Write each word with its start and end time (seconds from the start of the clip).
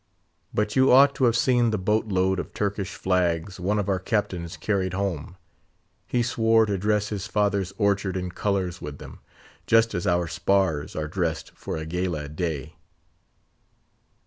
But 0.51 0.75
you 0.75 0.91
ought 0.91 1.13
to 1.13 1.25
have 1.25 1.35
seen 1.35 1.69
the 1.69 1.77
boat 1.77 2.07
load 2.07 2.39
of 2.39 2.55
Turkish 2.55 2.95
flags 2.95 3.59
one 3.59 3.77
of 3.77 3.87
our 3.87 3.99
captains 3.99 4.57
carried 4.57 4.95
home; 4.95 5.37
he 6.07 6.23
swore 6.23 6.65
to 6.65 6.75
dress 6.79 7.09
his 7.09 7.27
father's 7.27 7.71
orchard 7.77 8.17
in 8.17 8.31
colours 8.31 8.81
with 8.81 8.97
them, 8.97 9.19
just 9.67 9.93
as 9.93 10.07
our 10.07 10.27
spars 10.27 10.95
are 10.95 11.07
dressed 11.07 11.51
for 11.53 11.77
a 11.77 11.85
gala 11.85 12.27
day." 12.29 12.77